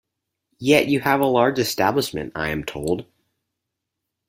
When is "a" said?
1.21-1.27